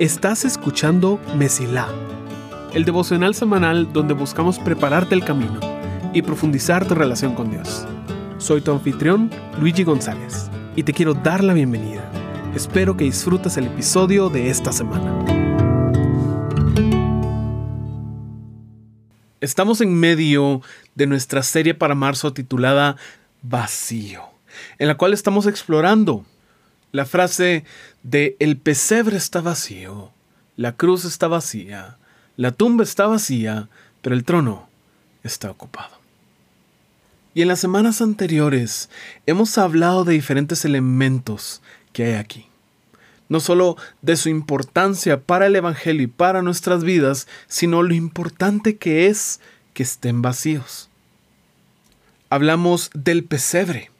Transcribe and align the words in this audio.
Estás 0.00 0.46
escuchando 0.46 1.20
Mesilá, 1.36 1.86
el 2.72 2.86
devocional 2.86 3.34
semanal 3.34 3.92
donde 3.92 4.14
buscamos 4.14 4.58
prepararte 4.58 5.14
el 5.14 5.22
camino 5.24 5.60
y 6.14 6.22
profundizar 6.22 6.88
tu 6.88 6.94
relación 6.94 7.34
con 7.34 7.50
Dios. 7.50 7.86
Soy 8.38 8.62
tu 8.62 8.72
anfitrión, 8.72 9.30
Luigi 9.60 9.84
González, 9.84 10.50
y 10.74 10.84
te 10.84 10.94
quiero 10.94 11.12
dar 11.12 11.44
la 11.44 11.52
bienvenida. 11.52 12.02
Espero 12.56 12.96
que 12.96 13.04
disfrutes 13.04 13.58
el 13.58 13.66
episodio 13.66 14.30
de 14.30 14.48
esta 14.48 14.72
semana. 14.72 15.22
Estamos 19.42 19.82
en 19.82 19.94
medio 19.94 20.62
de 20.94 21.06
nuestra 21.06 21.42
serie 21.42 21.74
para 21.74 21.94
marzo 21.94 22.32
titulada 22.32 22.96
Vacío, 23.42 24.22
en 24.78 24.88
la 24.88 24.96
cual 24.96 25.12
estamos 25.12 25.46
explorando 25.46 26.24
la 26.92 27.04
frase 27.04 27.64
de 28.02 28.36
el 28.40 28.56
pesebre 28.56 29.16
está 29.16 29.40
vacío, 29.40 30.12
la 30.56 30.76
cruz 30.76 31.04
está 31.04 31.28
vacía, 31.28 31.96
la 32.36 32.52
tumba 32.52 32.84
está 32.84 33.06
vacía, 33.06 33.68
pero 34.02 34.14
el 34.14 34.24
trono 34.24 34.68
está 35.22 35.50
ocupado. 35.50 36.00
Y 37.32 37.42
en 37.42 37.48
las 37.48 37.60
semanas 37.60 38.00
anteriores 38.00 38.90
hemos 39.26 39.56
hablado 39.56 40.04
de 40.04 40.14
diferentes 40.14 40.64
elementos 40.64 41.62
que 41.92 42.04
hay 42.04 42.12
aquí. 42.14 42.46
No 43.28 43.38
solo 43.38 43.76
de 44.02 44.16
su 44.16 44.28
importancia 44.28 45.20
para 45.20 45.46
el 45.46 45.54
Evangelio 45.54 46.02
y 46.02 46.08
para 46.08 46.42
nuestras 46.42 46.82
vidas, 46.82 47.28
sino 47.46 47.84
lo 47.84 47.94
importante 47.94 48.76
que 48.76 49.06
es 49.06 49.40
que 49.72 49.84
estén 49.84 50.20
vacíos. 50.20 50.88
Hablamos 52.28 52.90
del 52.94 53.22
pesebre, 53.22 53.90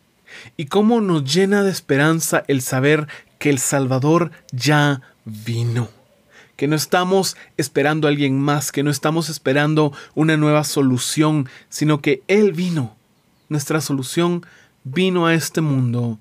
y 0.56 0.66
cómo 0.66 1.00
nos 1.00 1.24
llena 1.24 1.62
de 1.62 1.70
esperanza 1.70 2.44
el 2.48 2.62
saber 2.62 3.08
que 3.38 3.50
el 3.50 3.58
Salvador 3.58 4.30
ya 4.52 5.02
vino. 5.24 5.88
Que 6.56 6.68
no 6.68 6.76
estamos 6.76 7.36
esperando 7.56 8.06
a 8.06 8.10
alguien 8.10 8.38
más, 8.38 8.70
que 8.70 8.82
no 8.82 8.90
estamos 8.90 9.30
esperando 9.30 9.92
una 10.14 10.36
nueva 10.36 10.64
solución, 10.64 11.48
sino 11.68 12.00
que 12.00 12.22
Él 12.28 12.52
vino. 12.52 12.96
Nuestra 13.48 13.80
solución 13.80 14.44
vino 14.84 15.26
a 15.26 15.34
este 15.34 15.60
mundo, 15.60 16.18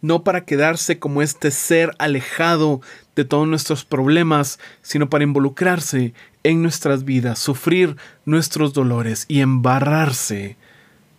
no 0.00 0.22
para 0.24 0.44
quedarse 0.44 0.98
como 0.98 1.22
este 1.22 1.50
ser 1.50 1.94
alejado 1.98 2.80
de 3.16 3.24
todos 3.24 3.48
nuestros 3.48 3.84
problemas, 3.84 4.58
sino 4.82 5.10
para 5.10 5.24
involucrarse 5.24 6.14
en 6.44 6.62
nuestras 6.62 7.04
vidas, 7.04 7.38
sufrir 7.38 7.96
nuestros 8.24 8.72
dolores 8.72 9.24
y 9.28 9.40
embarrarse 9.40 10.56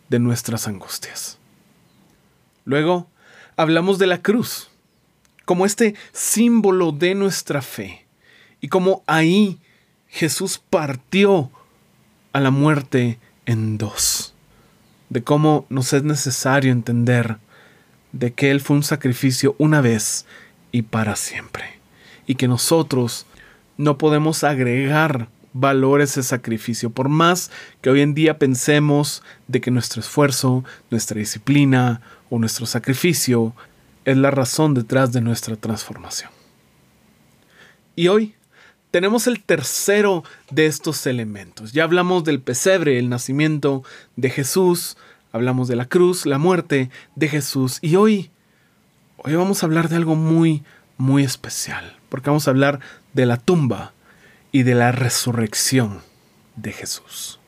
de 0.10 0.20
nuestras 0.20 0.68
angustias. 0.68 1.39
Luego, 2.70 3.08
hablamos 3.58 3.98
de 3.98 4.06
la 4.06 4.22
cruz, 4.22 4.70
como 5.44 5.66
este 5.66 5.96
símbolo 6.12 6.92
de 6.92 7.16
nuestra 7.16 7.64
fe, 7.64 8.06
y 8.62 8.68
como 8.68 9.02
ahí 9.08 9.58
Jesús 10.08 10.62
partió 10.70 11.50
a 12.32 12.40
la 12.40 12.52
muerte 12.52 13.18
en 13.48 13.80
dos, 13.80 14.36
de 15.10 15.24
cómo 15.24 15.66
nos 15.70 15.94
es 15.94 16.04
necesario 16.04 16.72
entender 16.72 17.38
de 18.12 18.34
que 18.34 18.52
Él 18.52 18.62
fue 18.62 18.76
un 18.76 18.84
sacrificio 18.84 19.56
una 19.58 19.82
vez 19.82 20.28
y 20.72 20.84
para 20.84 21.16
siempre, 21.16 21.80
y 22.28 22.36
que 22.36 22.48
nosotros 22.48 23.26
no 23.78 23.98
podemos 23.98 24.44
agregar 24.44 25.28
valor 25.54 26.02
ese 26.02 26.22
sacrificio, 26.22 26.92
por 26.92 27.10
más 27.10 27.50
que 27.82 27.90
hoy 27.90 28.02
en 28.02 28.14
día 28.14 28.38
pensemos 28.38 29.24
de 29.48 29.60
que 29.60 29.72
nuestro 29.72 30.02
esfuerzo, 30.02 30.64
nuestra 30.92 31.18
disciplina 31.18 32.02
o 32.30 32.40
nuestro 32.40 32.66
sacrificio 32.66 33.54
es 34.06 34.18
la 34.18 34.32
razón 34.32 34.74
detrás 34.74 35.12
de 35.12 35.22
nuestra 35.22 35.56
transformación. 35.56 36.32
Y 37.96 38.08
hoy 38.08 38.36
tenemos 38.92 39.28
el 39.28 39.44
tercero 39.44 40.24
de 40.50 40.66
estos 40.66 41.06
elementos. 41.06 41.74
Ya 41.74 41.84
hablamos 41.84 42.24
del 42.24 42.42
pesebre, 42.42 42.98
el 42.98 43.10
nacimiento 43.10 43.84
de 44.16 44.30
Jesús, 44.30 44.98
hablamos 45.32 45.68
de 45.68 45.76
la 45.76 45.86
cruz, 45.86 46.26
la 46.26 46.38
muerte 46.38 46.90
de 47.16 47.28
Jesús 47.28 47.80
y 47.82 47.96
hoy 47.96 48.32
hoy 49.18 49.36
vamos 49.36 49.62
a 49.62 49.66
hablar 49.66 49.90
de 49.90 49.98
algo 49.98 50.16
muy 50.16 50.64
muy 50.98 51.24
especial, 51.24 51.98
porque 52.10 52.30
vamos 52.30 52.48
a 52.48 52.52
hablar 52.52 52.80
de 53.14 53.26
la 53.26 53.38
tumba 53.38 53.94
y 54.52 54.64
de 54.64 54.76
la 54.76 54.92
resurrección 54.92 56.02
de 56.56 56.74
Jesús. 56.74 57.40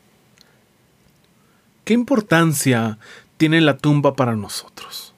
¿Qué 1.83 1.93
importancia 1.93 2.97
tiene 3.41 3.59
la 3.59 3.75
tumba 3.75 4.15
para 4.15 4.35
nosotros? 4.35 5.15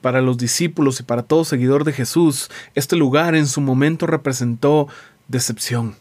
Para 0.00 0.20
los 0.20 0.36
discípulos 0.36 0.98
y 0.98 1.04
para 1.04 1.22
todo 1.22 1.44
seguidor 1.44 1.84
de 1.84 1.92
Jesús, 1.92 2.50
este 2.74 2.96
lugar 2.96 3.36
en 3.36 3.46
su 3.46 3.60
momento 3.60 4.08
representó 4.08 4.88
decepción, 5.28 5.94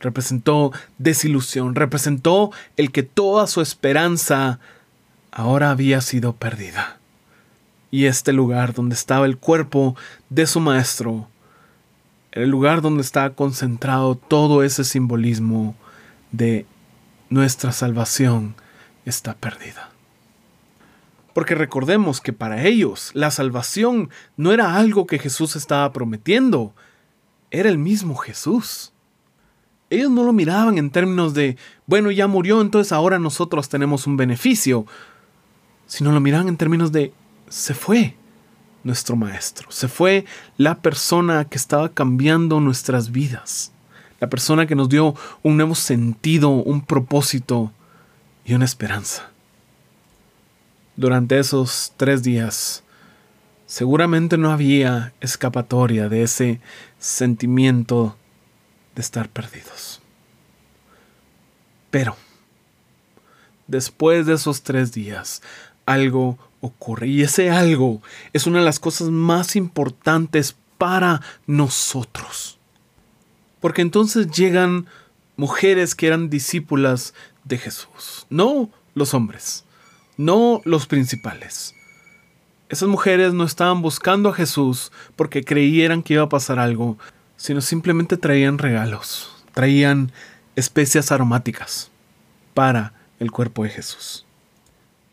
representó 0.00 0.70
desilusión, 0.98 1.74
representó 1.74 2.50
el 2.76 2.92
que 2.92 3.02
toda 3.02 3.46
su 3.46 3.62
esperanza 3.62 4.60
ahora 5.32 5.70
había 5.70 6.02
sido 6.02 6.34
perdida. 6.34 6.98
Y 7.90 8.04
este 8.04 8.34
lugar 8.34 8.74
donde 8.74 8.96
estaba 8.96 9.24
el 9.24 9.38
cuerpo 9.38 9.96
de 10.28 10.46
su 10.46 10.60
maestro 10.60 11.26
el 12.32 12.50
lugar 12.50 12.82
donde 12.82 13.00
está 13.00 13.30
concentrado 13.30 14.14
todo 14.14 14.62
ese 14.62 14.84
simbolismo 14.84 15.74
de 16.32 16.66
nuestra 17.30 17.72
salvación 17.72 18.56
está 19.06 19.32
perdida. 19.32 19.93
Porque 21.34 21.54
recordemos 21.54 22.20
que 22.20 22.32
para 22.32 22.62
ellos 22.62 23.10
la 23.12 23.30
salvación 23.30 24.08
no 24.36 24.52
era 24.52 24.76
algo 24.76 25.06
que 25.06 25.18
Jesús 25.18 25.56
estaba 25.56 25.92
prometiendo, 25.92 26.72
era 27.50 27.68
el 27.68 27.76
mismo 27.76 28.14
Jesús. 28.14 28.92
Ellos 29.90 30.10
no 30.10 30.22
lo 30.22 30.32
miraban 30.32 30.78
en 30.78 30.90
términos 30.90 31.34
de, 31.34 31.56
bueno, 31.86 32.10
ya 32.10 32.26
murió, 32.28 32.60
entonces 32.60 32.92
ahora 32.92 33.18
nosotros 33.18 33.68
tenemos 33.68 34.06
un 34.06 34.16
beneficio, 34.16 34.86
sino 35.86 36.12
lo 36.12 36.20
miraban 36.20 36.48
en 36.48 36.56
términos 36.56 36.92
de, 36.92 37.12
se 37.48 37.74
fue 37.74 38.16
nuestro 38.84 39.16
Maestro. 39.16 39.70
Se 39.70 39.88
fue 39.88 40.24
la 40.56 40.76
persona 40.76 41.44
que 41.46 41.58
estaba 41.58 41.88
cambiando 41.88 42.60
nuestras 42.60 43.10
vidas. 43.10 43.72
La 44.20 44.30
persona 44.30 44.66
que 44.66 44.76
nos 44.76 44.88
dio 44.88 45.14
un 45.42 45.56
nuevo 45.56 45.74
sentido, 45.74 46.50
un 46.50 46.82
propósito 46.82 47.72
y 48.44 48.54
una 48.54 48.64
esperanza. 48.64 49.33
Durante 50.96 51.38
esos 51.38 51.92
tres 51.96 52.22
días, 52.22 52.84
seguramente 53.66 54.38
no 54.38 54.52
había 54.52 55.12
escapatoria 55.20 56.08
de 56.08 56.22
ese 56.22 56.60
sentimiento 56.98 58.16
de 58.94 59.02
estar 59.02 59.28
perdidos. 59.28 60.00
Pero, 61.90 62.16
después 63.66 64.26
de 64.26 64.34
esos 64.34 64.62
tres 64.62 64.92
días, 64.92 65.42
algo 65.86 66.38
ocurre. 66.60 67.08
Y 67.08 67.22
ese 67.22 67.50
algo 67.50 68.02
es 68.32 68.46
una 68.46 68.60
de 68.60 68.64
las 68.64 68.80
cosas 68.80 69.10
más 69.10 69.56
importantes 69.56 70.56
para 70.78 71.20
nosotros. 71.46 72.58
Porque 73.60 73.82
entonces 73.82 74.30
llegan 74.30 74.86
mujeres 75.36 75.94
que 75.94 76.06
eran 76.06 76.30
discípulas 76.30 77.14
de 77.44 77.58
Jesús, 77.58 78.26
no 78.30 78.70
los 78.94 79.14
hombres, 79.14 79.64
no 80.16 80.60
los 80.64 80.86
principales. 80.86 81.74
Esas 82.68 82.88
mujeres 82.88 83.34
no 83.34 83.44
estaban 83.44 83.82
buscando 83.82 84.30
a 84.30 84.34
Jesús 84.34 84.90
porque 85.16 85.44
creyeran 85.44 86.02
que 86.02 86.14
iba 86.14 86.24
a 86.24 86.28
pasar 86.28 86.58
algo, 86.58 86.98
sino 87.36 87.60
simplemente 87.60 88.16
traían 88.16 88.58
regalos, 88.58 89.44
traían 89.52 90.12
especias 90.56 91.12
aromáticas 91.12 91.90
para 92.54 92.94
el 93.20 93.30
cuerpo 93.30 93.64
de 93.64 93.70
Jesús 93.70 94.24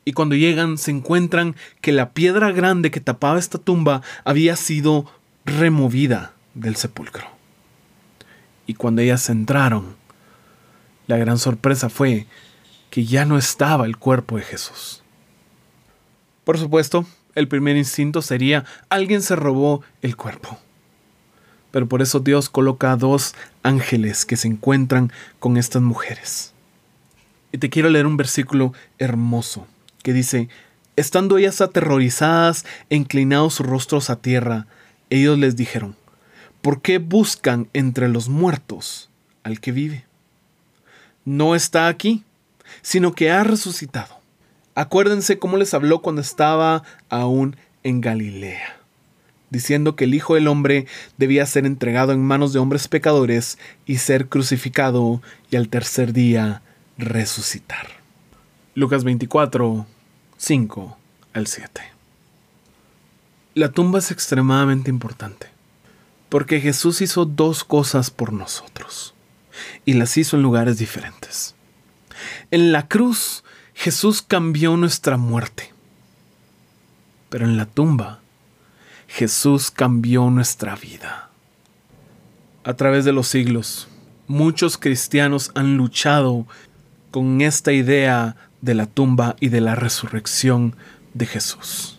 y 0.05 0.13
cuando 0.13 0.35
llegan 0.35 0.77
se 0.77 0.91
encuentran 0.91 1.55
que 1.79 1.91
la 1.91 2.11
piedra 2.11 2.51
grande 2.51 2.91
que 2.91 2.99
tapaba 2.99 3.39
esta 3.39 3.57
tumba 3.57 4.01
había 4.23 4.55
sido 4.55 5.05
removida 5.45 6.33
del 6.53 6.75
sepulcro. 6.75 7.25
Y 8.65 8.73
cuando 8.73 9.01
ellas 9.01 9.29
entraron, 9.29 9.95
la 11.07 11.17
gran 11.17 11.37
sorpresa 11.37 11.89
fue 11.89 12.27
que 12.91 13.05
ya 13.05 13.25
no 13.25 13.37
estaba 13.37 13.87
el 13.87 13.97
cuerpo 13.97 14.37
de 14.37 14.43
Jesús. 14.43 15.01
Por 16.43 16.59
supuesto, 16.59 17.05
el 17.33 17.47
primer 17.47 17.77
instinto 17.77 18.21
sería 18.21 18.65
alguien 18.89 19.21
se 19.21 19.35
robó 19.35 19.81
el 20.01 20.15
cuerpo. 20.15 20.59
Pero 21.71 21.87
por 21.87 22.01
eso 22.01 22.19
Dios 22.19 22.49
coloca 22.49 22.91
a 22.91 22.97
dos 22.97 23.33
ángeles 23.63 24.25
que 24.25 24.35
se 24.35 24.49
encuentran 24.49 25.11
con 25.39 25.55
estas 25.55 25.81
mujeres. 25.81 26.53
Y 27.53 27.59
te 27.59 27.69
quiero 27.69 27.89
leer 27.89 28.05
un 28.05 28.17
versículo 28.17 28.73
hermoso 28.99 29.67
que 30.03 30.11
dice, 30.11 30.49
estando 30.97 31.37
ellas 31.37 31.61
aterrorizadas 31.61 32.65
e 32.89 32.97
inclinados 32.97 33.55
sus 33.55 33.65
rostros 33.65 34.09
a 34.09 34.17
tierra, 34.17 34.67
ellos 35.09 35.39
les 35.39 35.55
dijeron, 35.55 35.95
¿por 36.61 36.81
qué 36.81 36.97
buscan 36.97 37.69
entre 37.71 38.09
los 38.09 38.27
muertos 38.27 39.09
al 39.43 39.61
que 39.61 39.71
vive? 39.71 40.05
No 41.23 41.55
está 41.55 41.87
aquí, 41.87 42.25
sino 42.81 43.13
que 43.13 43.31
ha 43.31 43.43
resucitado. 43.43 44.19
Acuérdense 44.75 45.37
cómo 45.37 45.57
les 45.57 45.73
habló 45.73 46.01
cuando 46.01 46.21
estaba 46.21 46.83
aún 47.09 47.55
en 47.83 48.01
Galilea. 48.01 48.77
diciendo 49.49 49.97
que 49.97 50.05
el 50.05 50.13
Hijo 50.13 50.35
del 50.35 50.47
Hombre 50.47 50.87
debía 51.17 51.45
ser 51.45 51.65
entregado 51.65 52.13
en 52.13 52.23
manos 52.23 52.53
de 52.53 52.59
hombres 52.59 52.87
pecadores 52.87 53.57
y 53.85 53.97
ser 53.97 54.29
crucificado 54.29 55.21
y 55.49 55.57
al 55.57 55.67
tercer 55.67 56.13
día 56.13 56.61
resucitar. 56.97 57.87
Lucas 58.75 59.03
24, 59.03 59.85
5 60.37 60.97
al 61.33 61.47
7. 61.47 61.81
La 63.53 63.71
tumba 63.73 63.99
es 63.99 64.11
extremadamente 64.11 64.89
importante, 64.89 65.47
porque 66.29 66.61
Jesús 66.61 67.01
hizo 67.01 67.25
dos 67.25 67.65
cosas 67.65 68.09
por 68.09 68.31
nosotros, 68.31 69.13
y 69.83 69.93
las 69.93 70.15
hizo 70.15 70.37
en 70.37 70.43
lugares 70.43 70.77
diferentes. 70.77 71.53
En 72.51 72.71
la 72.71 72.87
cruz, 72.87 73.43
Jesús 73.73 74.21
cambió 74.21 74.77
nuestra 74.77 75.17
muerte, 75.17 75.73
pero 77.29 77.45
en 77.45 77.57
la 77.57 77.65
tumba, 77.65 78.19
Jesús 79.07 79.71
cambió 79.71 80.29
nuestra 80.29 80.75
vida. 80.75 81.29
A 82.63 82.75
través 82.75 83.05
de 83.05 83.13
los 83.13 83.27
siglos, 83.27 83.87
muchos 84.27 84.77
cristianos 84.77 85.51
han 85.55 85.77
luchado 85.77 86.45
con 87.09 87.41
esta 87.41 87.73
idea 87.73 88.35
de 88.61 88.75
la 88.75 88.85
tumba 88.85 89.35
y 89.39 89.49
de 89.49 89.61
la 89.61 89.75
resurrección 89.75 90.75
de 91.13 91.25
Jesús 91.25 91.97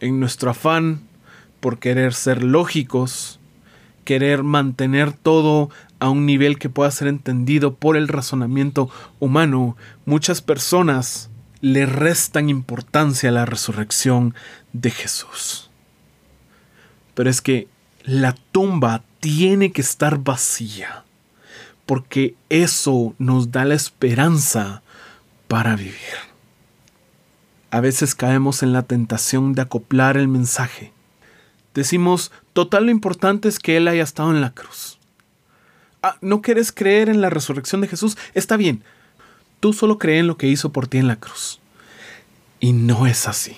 en 0.00 0.18
nuestro 0.18 0.50
afán 0.50 1.02
por 1.60 1.78
querer 1.78 2.14
ser 2.14 2.42
lógicos, 2.42 3.38
querer 4.04 4.42
mantener 4.42 5.12
todo 5.12 5.70
a 6.00 6.08
un 6.08 6.26
nivel 6.26 6.58
que 6.58 6.68
pueda 6.68 6.90
ser 6.90 7.08
entendido 7.08 7.74
por 7.74 7.96
el 7.96 8.08
razonamiento 8.08 8.90
humano, 9.20 9.76
muchas 10.06 10.40
personas 10.40 11.30
le 11.60 11.86
restan 11.86 12.48
importancia 12.48 13.28
a 13.28 13.32
la 13.32 13.46
resurrección 13.46 14.34
de 14.72 14.90
Jesús. 14.90 15.70
Pero 17.14 17.28
es 17.28 17.42
que 17.42 17.68
la 18.02 18.34
tumba 18.50 19.02
tiene 19.20 19.72
que 19.72 19.82
estar 19.82 20.18
vacía, 20.18 21.04
porque 21.84 22.34
eso 22.48 23.14
nos 23.18 23.52
da 23.52 23.66
la 23.66 23.74
esperanza 23.74 24.82
para 25.48 25.76
vivir. 25.76 25.94
A 27.70 27.80
veces 27.80 28.14
caemos 28.14 28.62
en 28.62 28.72
la 28.72 28.82
tentación 28.82 29.52
de 29.52 29.62
acoplar 29.62 30.16
el 30.16 30.28
mensaje. 30.28 30.92
Decimos, 31.74 32.32
total 32.52 32.86
lo 32.86 32.90
importante 32.90 33.48
es 33.48 33.58
que 33.58 33.76
Él 33.76 33.86
haya 33.86 34.02
estado 34.02 34.30
en 34.30 34.40
la 34.40 34.54
cruz. 34.54 34.99
Ah, 36.02 36.16
¿no 36.20 36.40
quieres 36.40 36.72
creer 36.72 37.08
en 37.08 37.20
la 37.20 37.30
resurrección 37.30 37.80
de 37.80 37.88
Jesús? 37.88 38.16
Está 38.34 38.56
bien. 38.56 38.82
Tú 39.60 39.72
solo 39.72 39.98
crees 39.98 40.20
en 40.20 40.26
lo 40.26 40.36
que 40.36 40.48
hizo 40.48 40.72
por 40.72 40.86
ti 40.86 40.98
en 40.98 41.08
la 41.08 41.16
cruz. 41.16 41.60
Y 42.58 42.72
no 42.72 43.06
es 43.06 43.28
así. 43.28 43.56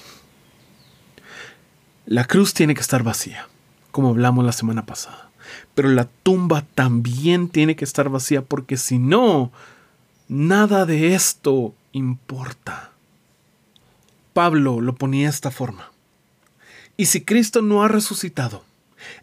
La 2.06 2.24
cruz 2.24 2.52
tiene 2.52 2.74
que 2.74 2.80
estar 2.80 3.04
vacía, 3.04 3.48
como 3.92 4.08
hablamos 4.08 4.44
la 4.44 4.52
semana 4.52 4.84
pasada. 4.84 5.30
Pero 5.74 5.88
la 5.88 6.08
tumba 6.22 6.64
también 6.74 7.48
tiene 7.48 7.76
que 7.76 7.84
estar 7.84 8.08
vacía 8.08 8.42
porque 8.42 8.76
si 8.76 8.98
no, 8.98 9.52
nada 10.28 10.84
de 10.84 11.14
esto 11.14 11.74
importa. 11.92 12.90
Pablo 14.32 14.80
lo 14.80 14.94
ponía 14.94 15.24
de 15.26 15.34
esta 15.34 15.50
forma. 15.50 15.90
Y 16.96 17.06
si 17.06 17.22
Cristo 17.24 17.62
no 17.62 17.82
ha 17.82 17.88
resucitado, 17.88 18.64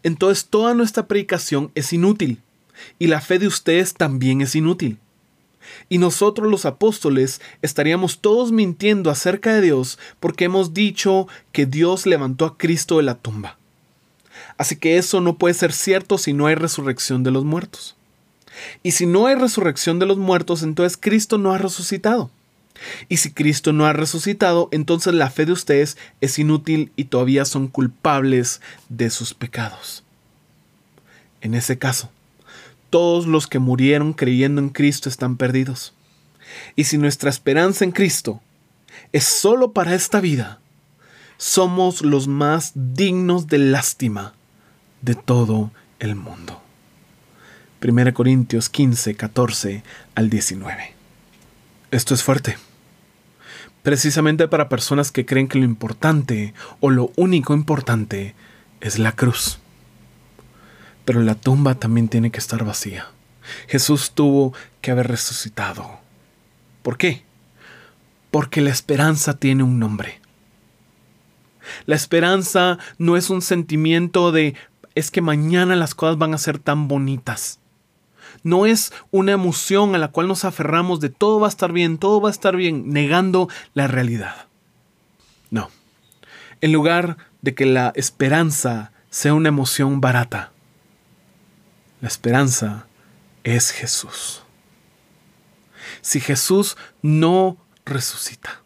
entonces 0.02 0.46
toda 0.46 0.74
nuestra 0.74 1.06
predicación 1.06 1.70
es 1.74 1.92
inútil, 1.92 2.42
y 2.98 3.06
la 3.06 3.20
fe 3.20 3.38
de 3.38 3.46
ustedes 3.46 3.94
también 3.94 4.40
es 4.40 4.54
inútil. 4.54 4.98
Y 5.88 5.98
nosotros 5.98 6.50
los 6.50 6.64
apóstoles 6.64 7.40
estaríamos 7.62 8.20
todos 8.20 8.52
mintiendo 8.52 9.10
acerca 9.10 9.54
de 9.54 9.60
Dios 9.60 9.98
porque 10.18 10.44
hemos 10.44 10.74
dicho 10.74 11.28
que 11.52 11.66
Dios 11.66 12.06
levantó 12.06 12.44
a 12.44 12.58
Cristo 12.58 12.96
de 12.96 13.04
la 13.04 13.14
tumba. 13.14 13.58
Así 14.56 14.76
que 14.76 14.98
eso 14.98 15.20
no 15.20 15.36
puede 15.36 15.54
ser 15.54 15.72
cierto 15.72 16.18
si 16.18 16.32
no 16.32 16.46
hay 16.46 16.54
resurrección 16.54 17.22
de 17.22 17.30
los 17.30 17.44
muertos. 17.44 17.96
Y 18.82 18.92
si 18.92 19.06
no 19.06 19.26
hay 19.26 19.34
resurrección 19.34 19.98
de 19.98 20.06
los 20.06 20.18
muertos, 20.18 20.62
entonces 20.62 20.98
Cristo 21.00 21.38
no 21.38 21.52
ha 21.52 21.58
resucitado. 21.58 22.30
Y 23.08 23.18
si 23.18 23.32
Cristo 23.32 23.72
no 23.72 23.86
ha 23.86 23.92
resucitado, 23.92 24.68
entonces 24.72 25.14
la 25.14 25.30
fe 25.30 25.46
de 25.46 25.52
ustedes 25.52 25.96
es 26.20 26.38
inútil 26.38 26.92
y 26.96 27.04
todavía 27.04 27.44
son 27.44 27.68
culpables 27.68 28.60
de 28.88 29.10
sus 29.10 29.34
pecados. 29.34 30.04
En 31.40 31.54
ese 31.54 31.78
caso, 31.78 32.10
todos 32.90 33.26
los 33.26 33.46
que 33.46 33.58
murieron 33.58 34.12
creyendo 34.12 34.60
en 34.60 34.68
Cristo 34.68 35.08
están 35.08 35.36
perdidos. 35.36 35.94
Y 36.76 36.84
si 36.84 36.98
nuestra 36.98 37.30
esperanza 37.30 37.84
en 37.84 37.92
Cristo 37.92 38.40
es 39.12 39.24
solo 39.24 39.72
para 39.72 39.94
esta 39.94 40.20
vida, 40.20 40.60
somos 41.36 42.02
los 42.02 42.28
más 42.28 42.72
dignos 42.74 43.46
de 43.46 43.58
lástima 43.58 44.34
de 45.00 45.14
todo 45.14 45.70
el 45.98 46.16
mundo. 46.16 46.60
1 47.82 48.12
Corintios 48.12 48.68
15, 48.68 49.14
14 49.14 49.82
al 50.14 50.28
19. 50.28 50.94
Esto 51.90 52.14
es 52.14 52.22
fuerte 52.22 52.56
precisamente 53.82 54.48
para 54.48 54.68
personas 54.68 55.12
que 55.12 55.26
creen 55.26 55.48
que 55.48 55.58
lo 55.58 55.64
importante 55.64 56.54
o 56.80 56.90
lo 56.90 57.12
único 57.16 57.54
importante 57.54 58.34
es 58.80 58.98
la 58.98 59.12
cruz. 59.12 59.58
Pero 61.04 61.20
la 61.20 61.34
tumba 61.34 61.74
también 61.74 62.08
tiene 62.08 62.30
que 62.30 62.38
estar 62.38 62.64
vacía. 62.64 63.08
Jesús 63.68 64.12
tuvo 64.12 64.52
que 64.80 64.90
haber 64.90 65.08
resucitado. 65.08 65.98
¿Por 66.82 66.96
qué? 66.96 67.24
Porque 68.30 68.60
la 68.60 68.70
esperanza 68.70 69.38
tiene 69.38 69.62
un 69.62 69.78
nombre. 69.78 70.20
La 71.86 71.96
esperanza 71.96 72.78
no 72.98 73.16
es 73.16 73.30
un 73.30 73.42
sentimiento 73.42 74.32
de 74.32 74.54
es 74.94 75.10
que 75.10 75.20
mañana 75.20 75.76
las 75.76 75.94
cosas 75.94 76.18
van 76.18 76.34
a 76.34 76.38
ser 76.38 76.58
tan 76.58 76.88
bonitas 76.88 77.60
no 78.42 78.66
es 78.66 78.92
una 79.10 79.32
emoción 79.32 79.94
a 79.94 79.98
la 79.98 80.08
cual 80.08 80.28
nos 80.28 80.44
aferramos 80.44 81.00
de 81.00 81.10
todo 81.10 81.40
va 81.40 81.46
a 81.46 81.50
estar 81.50 81.72
bien, 81.72 81.98
todo 81.98 82.20
va 82.20 82.28
a 82.28 82.32
estar 82.32 82.56
bien, 82.56 82.90
negando 82.90 83.48
la 83.74 83.86
realidad. 83.86 84.46
No. 85.50 85.70
En 86.60 86.72
lugar 86.72 87.16
de 87.42 87.54
que 87.54 87.66
la 87.66 87.92
esperanza 87.94 88.92
sea 89.10 89.34
una 89.34 89.48
emoción 89.48 90.00
barata, 90.00 90.52
la 92.00 92.08
esperanza 92.08 92.86
es 93.44 93.70
Jesús. 93.70 94.42
Si 96.02 96.20
Jesús 96.20 96.76
no 97.02 97.56
resucita, 97.84 98.62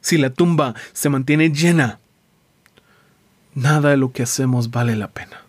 si 0.00 0.18
la 0.18 0.30
tumba 0.30 0.74
se 0.92 1.08
mantiene 1.08 1.50
llena, 1.50 1.98
nada 3.54 3.90
de 3.90 3.96
lo 3.96 4.12
que 4.12 4.22
hacemos 4.22 4.70
vale 4.70 4.96
la 4.96 5.08
pena. 5.08 5.42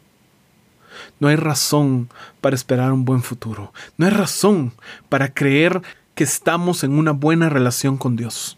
No 1.20 1.28
hay 1.28 1.36
razón 1.36 2.10
para 2.42 2.56
esperar 2.56 2.92
un 2.92 3.06
buen 3.06 3.24
futuro. 3.24 3.74
No 3.98 4.06
hay 4.06 4.12
razón 4.12 4.74
para 5.10 5.34
creer 5.34 5.82
que 6.16 6.24
estamos 6.24 6.84
en 6.84 6.98
una 6.98 7.12
buena 7.12 7.50
relación 7.50 7.98
con 7.98 8.16
Dios. 8.16 8.58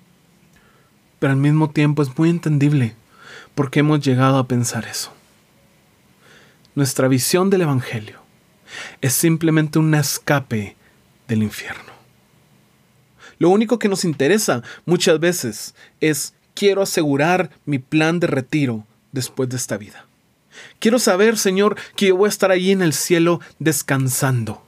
Pero 1.20 1.32
al 1.32 1.40
mismo 1.40 1.70
tiempo 1.70 2.02
es 2.02 2.18
muy 2.18 2.30
entendible 2.30 2.96
por 3.56 3.70
qué 3.72 3.82
hemos 3.82 4.00
llegado 4.00 4.38
a 4.38 4.48
pensar 4.48 4.86
eso. 4.86 5.12
Nuestra 6.80 7.10
visión 7.10 7.50
del 7.50 7.64
Evangelio 7.64 8.22
es 9.02 9.12
simplemente 9.12 9.80
un 9.80 9.94
escape 9.96 10.78
del 11.28 11.44
infierno. 11.44 11.92
Lo 13.38 13.50
único 13.50 13.78
que 13.80 13.90
nos 13.90 14.06
interesa 14.06 14.64
muchas 14.86 15.20
veces 15.20 15.76
es 16.00 16.34
quiero 16.54 16.82
asegurar 16.82 17.50
mi 17.66 17.80
plan 17.80 18.22
de 18.22 18.28
retiro 18.28 18.86
después 19.12 19.50
de 19.50 19.58
esta 19.58 19.76
vida. 19.76 20.06
Quiero 20.80 21.00
saber, 21.00 21.38
Señor, 21.38 21.76
que 21.98 22.08
yo 22.08 22.16
voy 22.16 22.28
a 22.28 22.30
estar 22.30 22.50
allí 22.50 22.72
en 22.72 22.82
el 22.82 22.94
cielo 22.94 23.42
descansando. 23.60 24.64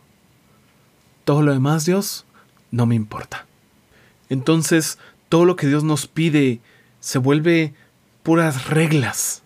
Todo 1.23 1.41
lo 1.41 1.53
demás, 1.53 1.85
Dios, 1.85 2.25
no 2.71 2.85
me 2.85 2.95
importa. 2.95 3.45
Entonces, 4.27 4.97
todo 5.29 5.45
lo 5.45 5.55
que 5.55 5.67
Dios 5.67 5.85
nos 5.85 6.07
pide 6.07 6.59
se 6.99 7.19
vuelve 7.19 7.73
puras 8.21 8.67
reglas. 8.67 9.43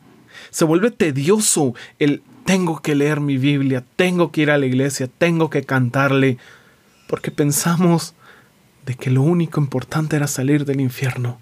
Se 0.50 0.66
vuelve 0.66 0.90
tedioso 0.90 1.76
el 2.00 2.24
tengo 2.46 2.80
que 2.82 2.96
leer 2.96 3.20
mi 3.20 3.38
Biblia, 3.38 3.84
tengo 3.96 4.32
que 4.32 4.42
ir 4.42 4.52
a 4.52 4.58
la 4.58 4.68
iglesia, 4.68 5.08
tengo 5.08 5.50
que 5.50 5.64
cantarle, 5.64 6.38
porque 7.08 7.32
pensamos 7.32 8.14
de 8.86 8.96
que 8.96 9.10
lo 9.10 9.24
único 9.24 9.60
importante 9.60 10.16
era 10.16 10.28
salir 10.28 10.64
del 10.64 10.80
infierno. 10.80 11.40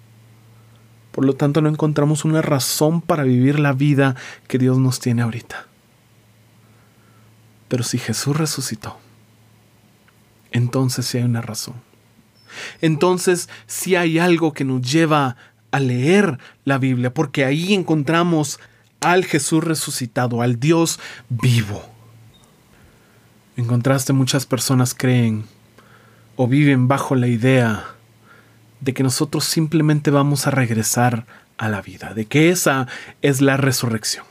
Por 1.12 1.26
lo 1.26 1.34
tanto, 1.34 1.60
no 1.60 1.68
encontramos 1.68 2.24
una 2.24 2.40
razón 2.40 3.02
para 3.02 3.22
vivir 3.22 3.60
la 3.60 3.74
vida 3.74 4.16
que 4.48 4.58
Dios 4.58 4.78
nos 4.78 4.98
tiene 4.98 5.22
ahorita. 5.22 5.66
Pero 7.68 7.84
si 7.84 7.98
Jesús 7.98 8.36
resucitó, 8.36 8.98
entonces 10.52 11.04
sí 11.04 11.18
hay 11.18 11.24
una 11.24 11.42
razón. 11.42 11.74
Entonces 12.80 13.50
sí 13.66 13.94
hay 13.94 14.18
algo 14.18 14.54
que 14.54 14.64
nos 14.64 14.80
lleva 14.90 15.36
a 15.70 15.80
leer 15.80 16.38
la 16.64 16.78
Biblia, 16.78 17.12
porque 17.12 17.44
ahí 17.44 17.74
encontramos 17.74 18.58
al 19.04 19.24
Jesús 19.24 19.62
resucitado, 19.62 20.42
al 20.42 20.58
Dios 20.58 20.98
vivo. 21.28 21.82
En 23.56 23.66
contraste, 23.66 24.12
muchas 24.12 24.46
personas 24.46 24.94
creen 24.94 25.44
o 26.36 26.48
viven 26.48 26.88
bajo 26.88 27.14
la 27.14 27.28
idea 27.28 27.84
de 28.80 28.92
que 28.92 29.02
nosotros 29.02 29.44
simplemente 29.44 30.10
vamos 30.10 30.46
a 30.46 30.50
regresar 30.50 31.26
a 31.56 31.68
la 31.68 31.80
vida, 31.80 32.14
de 32.14 32.26
que 32.26 32.50
esa 32.50 32.88
es 33.22 33.40
la 33.40 33.56
resurrección. 33.56 34.24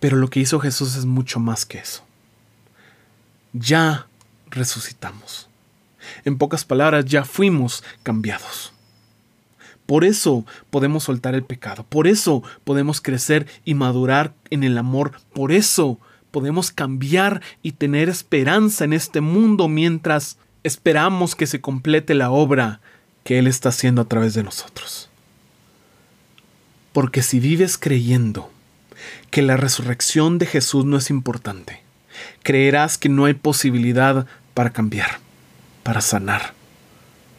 Pero 0.00 0.16
lo 0.16 0.28
que 0.28 0.40
hizo 0.40 0.60
Jesús 0.60 0.96
es 0.96 1.04
mucho 1.04 1.40
más 1.40 1.64
que 1.64 1.78
eso. 1.78 2.04
Ya 3.52 4.06
resucitamos. 4.50 5.48
En 6.24 6.36
pocas 6.36 6.64
palabras, 6.64 7.04
ya 7.04 7.24
fuimos 7.24 7.82
cambiados. 8.02 8.72
Por 9.92 10.06
eso 10.06 10.46
podemos 10.70 11.04
soltar 11.04 11.34
el 11.34 11.44
pecado, 11.44 11.84
por 11.86 12.08
eso 12.08 12.42
podemos 12.64 13.02
crecer 13.02 13.46
y 13.62 13.74
madurar 13.74 14.32
en 14.48 14.64
el 14.64 14.78
amor, 14.78 15.12
por 15.34 15.52
eso 15.52 15.98
podemos 16.30 16.70
cambiar 16.70 17.42
y 17.62 17.72
tener 17.72 18.08
esperanza 18.08 18.84
en 18.84 18.94
este 18.94 19.20
mundo 19.20 19.68
mientras 19.68 20.38
esperamos 20.62 21.34
que 21.36 21.46
se 21.46 21.60
complete 21.60 22.14
la 22.14 22.30
obra 22.30 22.80
que 23.22 23.38
Él 23.38 23.46
está 23.46 23.68
haciendo 23.68 24.00
a 24.00 24.06
través 24.06 24.32
de 24.32 24.42
nosotros. 24.42 25.10
Porque 26.94 27.22
si 27.22 27.38
vives 27.38 27.76
creyendo 27.76 28.50
que 29.30 29.42
la 29.42 29.58
resurrección 29.58 30.38
de 30.38 30.46
Jesús 30.46 30.86
no 30.86 30.96
es 30.96 31.10
importante, 31.10 31.82
creerás 32.42 32.96
que 32.96 33.10
no 33.10 33.26
hay 33.26 33.34
posibilidad 33.34 34.24
para 34.54 34.70
cambiar, 34.70 35.18
para 35.82 36.00
sanar, 36.00 36.54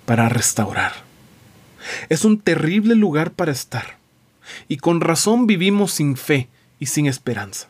para 0.06 0.30
restaurar. 0.30 1.13
Es 2.10 2.26
un 2.26 2.40
terrible 2.40 2.96
lugar 2.96 3.32
para 3.32 3.52
estar, 3.52 3.98
y 4.68 4.78
con 4.78 5.02
razón 5.02 5.48
vivimos 5.48 5.92
sin 5.92 6.16
fe 6.18 6.50
y 6.80 6.88
sin 6.88 7.06
esperanza. 7.06 7.70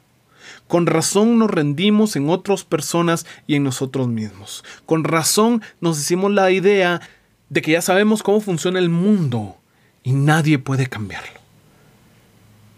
Con 0.67 0.85
razón 0.85 1.37
nos 1.37 1.51
rendimos 1.51 2.15
en 2.15 2.29
otras 2.29 2.63
personas 2.63 3.25
y 3.47 3.55
en 3.55 3.63
nosotros 3.63 4.07
mismos. 4.07 4.63
Con 4.85 5.03
razón 5.03 5.61
nos 5.81 5.97
decimos 5.97 6.31
la 6.31 6.51
idea 6.51 7.01
de 7.49 7.61
que 7.61 7.73
ya 7.73 7.81
sabemos 7.81 8.23
cómo 8.23 8.41
funciona 8.41 8.79
el 8.79 8.89
mundo 8.89 9.57
y 10.03 10.13
nadie 10.13 10.59
puede 10.59 10.87
cambiarlo. 10.87 11.39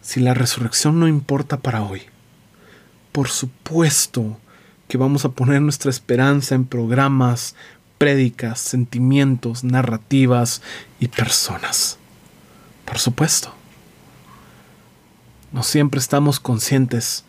Si 0.01 0.19
la 0.19 0.33
resurrección 0.33 0.99
no 0.99 1.07
importa 1.07 1.57
para 1.57 1.83
hoy, 1.83 2.01
por 3.11 3.29
supuesto 3.29 4.37
que 4.87 4.97
vamos 4.97 5.25
a 5.25 5.29
poner 5.29 5.61
nuestra 5.61 5.89
esperanza 5.89 6.53
en 6.53 6.65
programas, 6.65 7.55
prédicas, 7.97 8.59
sentimientos, 8.59 9.63
narrativas 9.63 10.61
y 10.99 11.07
personas. 11.07 11.97
Por 12.85 12.99
supuesto. 12.99 13.53
No 15.51 15.63
siempre 15.63 15.99
estamos 15.99 16.39
conscientes, 16.39 17.23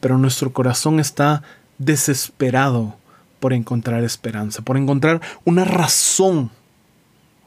pero 0.00 0.18
nuestro 0.18 0.52
corazón 0.52 0.98
está 0.98 1.42
desesperado 1.78 2.96
por 3.40 3.52
encontrar 3.52 4.02
esperanza, 4.02 4.62
por 4.62 4.76
encontrar 4.76 5.20
una 5.44 5.64
razón 5.64 6.50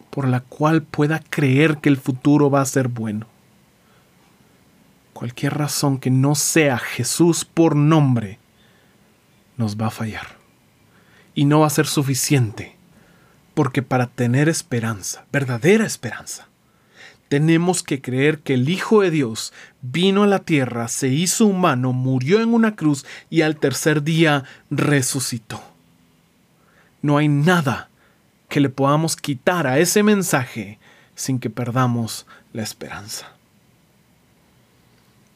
por 0.10 0.28
la 0.28 0.42
cual 0.42 0.84
pueda 0.84 1.20
creer 1.30 1.78
que 1.78 1.90
el 1.90 1.98
futuro 1.98 2.50
va 2.50 2.62
a 2.62 2.66
ser 2.66 2.88
bueno. 2.88 3.28
Cualquier 5.14 5.58
razón 5.58 5.98
que 5.98 6.10
no 6.10 6.36
sea 6.36 6.78
Jesús 6.78 7.44
por 7.44 7.76
nombre 7.76 8.40
nos 9.58 9.76
va 9.76 9.88
a 9.88 9.92
fallar. 9.92 10.39
Y 11.40 11.46
no 11.46 11.62
va 11.62 11.68
a 11.68 11.70
ser 11.70 11.88
suficiente, 11.88 12.76
porque 13.54 13.82
para 13.82 14.08
tener 14.08 14.50
esperanza, 14.50 15.24
verdadera 15.32 15.86
esperanza, 15.86 16.50
tenemos 17.30 17.82
que 17.82 18.02
creer 18.02 18.40
que 18.40 18.56
el 18.56 18.68
Hijo 18.68 19.04
de 19.04 19.10
Dios 19.10 19.54
vino 19.82 20.24
a 20.24 20.28
la 20.28 20.40
tierra, 20.40 20.90
se 20.90 21.08
hizo 21.08 21.46
humano, 21.46 21.94
murió 21.94 22.42
en 22.42 22.54
una 22.54 22.76
cruz 22.76 23.06
y 23.30 23.44
al 23.44 23.56
tercer 23.56 24.04
día 24.04 24.44
resucitó. 24.70 25.64
No 27.02 27.18
hay 27.18 27.30
nada 27.30 27.88
que 28.50 28.60
le 28.60 28.68
podamos 28.68 29.16
quitar 29.16 29.66
a 29.66 29.80
ese 29.80 30.04
mensaje 30.04 30.78
sin 31.16 31.40
que 31.40 31.50
perdamos 31.50 32.28
la 32.52 32.64
esperanza. 32.64 33.32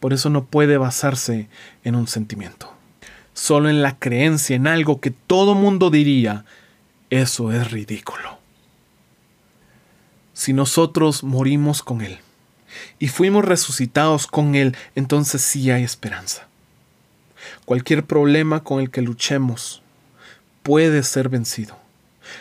Por 0.01 0.12
eso 0.12 0.29
no 0.29 0.43
puede 0.43 0.75
basarse 0.75 1.48
en 1.86 1.95
un 1.95 2.07
sentimiento, 2.07 2.72
solo 3.33 3.69
en 3.69 3.81
la 3.81 3.97
creencia 3.97 4.55
en 4.55 4.67
algo 4.67 4.99
que 4.99 5.11
todo 5.11 5.55
mundo 5.55 5.89
diría, 5.89 6.45
eso 7.09 7.51
es 7.51 7.71
ridículo. 7.71 8.39
Si 10.33 10.53
nosotros 10.53 11.23
morimos 11.23 11.83
con 11.83 12.01
Él 12.01 12.19
y 12.99 13.07
fuimos 13.07 13.45
resucitados 13.45 14.25
con 14.27 14.55
Él, 14.55 14.75
entonces 14.95 15.41
sí 15.41 15.69
hay 15.69 15.83
esperanza. 15.83 16.47
Cualquier 17.65 18.05
problema 18.05 18.63
con 18.63 18.79
el 18.79 18.89
que 18.89 19.01
luchemos 19.01 19.81
puede 20.63 21.03
ser 21.03 21.29
vencido. 21.29 21.77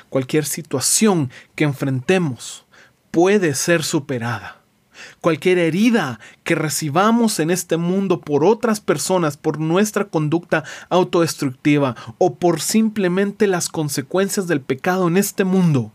Cualquier 0.08 0.46
situación 0.46 1.30
que 1.54 1.64
enfrentemos 1.64 2.64
puede 3.10 3.54
ser 3.54 3.82
superada. 3.82 4.61
Cualquier 5.20 5.58
herida 5.58 6.20
que 6.44 6.54
recibamos 6.54 7.38
en 7.40 7.50
este 7.50 7.76
mundo 7.76 8.20
por 8.20 8.44
otras 8.44 8.80
personas, 8.80 9.36
por 9.36 9.60
nuestra 9.60 10.06
conducta 10.06 10.64
autodestructiva 10.88 11.96
o 12.18 12.34
por 12.34 12.60
simplemente 12.60 13.46
las 13.46 13.68
consecuencias 13.68 14.46
del 14.46 14.60
pecado 14.60 15.08
en 15.08 15.16
este 15.16 15.44
mundo, 15.44 15.92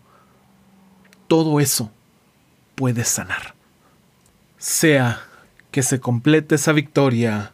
todo 1.28 1.60
eso 1.60 1.92
puede 2.76 3.04
sanar. 3.04 3.56
Sea 4.58 5.22
que 5.72 5.84
se 5.84 6.00
complete 6.00 6.56
esa 6.56 6.72
victoria 6.72 7.54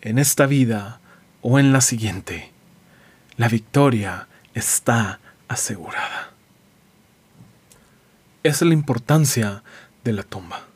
en 0.00 0.18
esta 0.18 0.46
vida 0.46 1.00
o 1.42 1.58
en 1.58 1.72
la 1.72 1.80
siguiente, 1.80 2.52
la 3.36 3.48
victoria 3.48 4.28
está 4.54 5.20
asegurada. 5.48 6.32
Esa 8.42 8.64
es 8.64 8.68
la 8.68 8.74
importancia 8.74 9.62
de 10.04 10.12
la 10.12 10.22
tumba. 10.22 10.66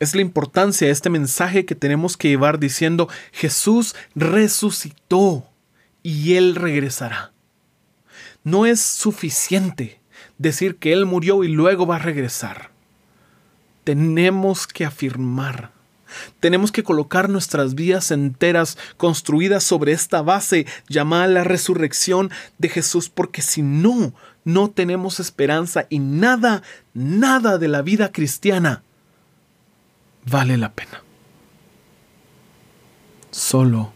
Es 0.00 0.14
la 0.14 0.22
importancia 0.22 0.86
de 0.86 0.92
este 0.92 1.10
mensaje 1.10 1.64
que 1.64 1.74
tenemos 1.74 2.16
que 2.16 2.28
llevar 2.28 2.58
diciendo, 2.58 3.08
Jesús 3.32 3.94
resucitó 4.14 5.48
y 6.02 6.34
Él 6.34 6.54
regresará. 6.54 7.32
No 8.42 8.66
es 8.66 8.80
suficiente 8.80 10.00
decir 10.38 10.76
que 10.76 10.92
Él 10.92 11.06
murió 11.06 11.44
y 11.44 11.48
luego 11.48 11.86
va 11.86 11.96
a 11.96 12.00
regresar. 12.00 12.70
Tenemos 13.84 14.66
que 14.66 14.84
afirmar 14.84 15.74
tenemos 16.40 16.72
que 16.72 16.84
colocar 16.84 17.28
nuestras 17.28 17.74
vidas 17.74 18.10
enteras 18.10 18.78
construidas 18.96 19.64
sobre 19.64 19.92
esta 19.92 20.22
base 20.22 20.66
llamada 20.88 21.26
la 21.26 21.44
resurrección 21.44 22.30
de 22.58 22.68
Jesús, 22.68 23.08
porque 23.08 23.42
si 23.42 23.62
no, 23.62 24.14
no 24.44 24.70
tenemos 24.70 25.20
esperanza 25.20 25.86
y 25.88 25.98
nada, 25.98 26.62
nada 26.92 27.58
de 27.58 27.68
la 27.68 27.82
vida 27.82 28.12
cristiana 28.12 28.82
vale 30.26 30.56
la 30.56 30.72
pena. 30.72 31.02
Solo 33.30 33.92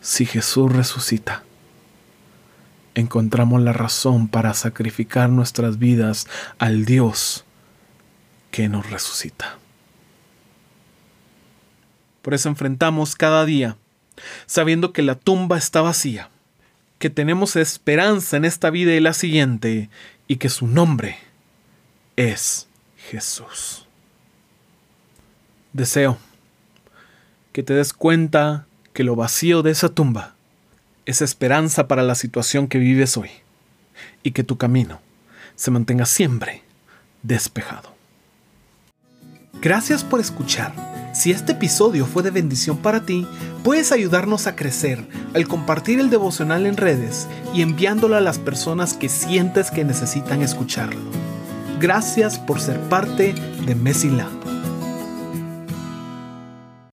si 0.00 0.24
Jesús 0.26 0.72
resucita, 0.72 1.42
encontramos 2.94 3.60
la 3.62 3.72
razón 3.72 4.28
para 4.28 4.54
sacrificar 4.54 5.28
nuestras 5.30 5.78
vidas 5.78 6.26
al 6.58 6.84
Dios 6.84 7.44
que 8.50 8.68
nos 8.68 8.90
resucita. 8.90 9.58
Por 12.22 12.34
eso 12.34 12.48
enfrentamos 12.48 13.16
cada 13.16 13.44
día, 13.44 13.76
sabiendo 14.46 14.92
que 14.92 15.02
la 15.02 15.14
tumba 15.14 15.56
está 15.56 15.80
vacía, 15.80 16.30
que 16.98 17.10
tenemos 17.10 17.56
esperanza 17.56 18.36
en 18.36 18.44
esta 18.44 18.70
vida 18.70 18.92
y 18.92 19.00
la 19.00 19.14
siguiente, 19.14 19.88
y 20.26 20.36
que 20.36 20.48
su 20.48 20.66
nombre 20.66 21.18
es 22.16 22.68
Jesús. 22.96 23.86
Deseo 25.72 26.18
que 27.52 27.62
te 27.62 27.74
des 27.74 27.92
cuenta 27.92 28.66
que 28.92 29.04
lo 29.04 29.16
vacío 29.16 29.62
de 29.62 29.70
esa 29.70 29.88
tumba 29.88 30.34
es 31.06 31.22
esperanza 31.22 31.88
para 31.88 32.02
la 32.02 32.14
situación 32.14 32.68
que 32.68 32.78
vives 32.78 33.16
hoy, 33.16 33.30
y 34.22 34.30
que 34.32 34.44
tu 34.44 34.56
camino 34.56 35.00
se 35.56 35.70
mantenga 35.70 36.06
siempre 36.06 36.62
despejado. 37.22 37.94
Gracias 39.60 40.04
por 40.04 40.20
escuchar 40.20 40.72
si 41.12 41.32
este 41.32 41.52
episodio 41.52 42.06
fue 42.06 42.22
de 42.22 42.30
bendición 42.30 42.78
para 42.78 43.04
ti, 43.04 43.26
puedes 43.64 43.90
ayudarnos 43.90 44.46
a 44.46 44.54
crecer 44.54 45.04
al 45.34 45.48
compartir 45.48 45.98
el 45.98 46.08
devocional 46.08 46.66
en 46.66 46.76
redes 46.76 47.26
y 47.52 47.62
enviándolo 47.62 48.16
a 48.16 48.20
las 48.20 48.38
personas 48.38 48.94
que 48.94 49.08
sientes 49.08 49.72
que 49.72 49.84
necesitan 49.84 50.42
escucharlo. 50.42 51.00
Gracias 51.80 52.38
por 52.38 52.60
ser 52.60 52.78
parte 52.82 53.34
de 53.66 53.74
Mesila. 53.74 54.28